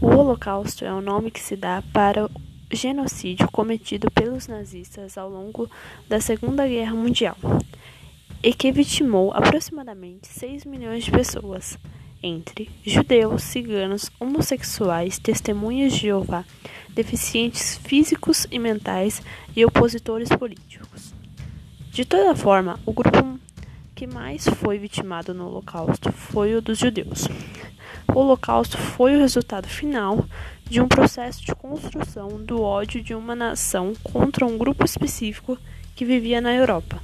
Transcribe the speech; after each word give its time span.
O 0.00 0.06
Holocausto 0.06 0.84
é 0.84 0.92
o 0.92 1.00
nome 1.00 1.30
que 1.30 1.40
se 1.40 1.56
dá 1.56 1.82
para 1.92 2.26
o 2.26 2.30
genocídio 2.70 3.50
cometido 3.50 4.10
pelos 4.10 4.48
nazistas 4.48 5.16
ao 5.16 5.30
longo 5.30 5.70
da 6.08 6.20
Segunda 6.20 6.66
Guerra 6.66 6.94
Mundial 6.94 7.36
e 8.42 8.52
que 8.52 8.72
vitimou 8.72 9.32
aproximadamente 9.32 10.28
6 10.28 10.64
milhões 10.64 11.04
de 11.04 11.10
pessoas, 11.10 11.78
entre 12.22 12.70
judeus, 12.84 13.42
ciganos, 13.42 14.10
homossexuais, 14.18 15.18
testemunhas 15.18 15.92
de 15.92 16.00
Jeová, 16.00 16.44
deficientes 16.90 17.76
físicos 17.76 18.46
e 18.50 18.58
mentais 18.58 19.22
e 19.56 19.64
opositores 19.64 20.28
políticos. 20.28 21.14
De 21.90 22.04
toda 22.04 22.34
forma, 22.34 22.78
o 22.84 22.92
grupo 22.92 23.38
que 23.94 24.06
mais 24.06 24.46
foi 24.46 24.78
vitimado 24.78 25.32
no 25.32 25.46
Holocausto 25.46 26.10
foi 26.12 26.54
o 26.54 26.60
dos 26.60 26.78
judeus. 26.78 27.28
O 28.14 28.20
Holocausto 28.20 28.78
foi 28.78 29.16
o 29.16 29.18
resultado 29.18 29.66
final 29.66 30.24
de 30.62 30.80
um 30.80 30.86
processo 30.86 31.44
de 31.44 31.52
construção 31.52 32.40
do 32.40 32.62
ódio 32.62 33.02
de 33.02 33.12
uma 33.12 33.34
nação 33.34 33.92
contra 34.04 34.46
um 34.46 34.56
grupo 34.56 34.84
específico 34.84 35.58
que 35.96 36.04
vivia 36.04 36.40
na 36.40 36.54
Europa. 36.54 37.02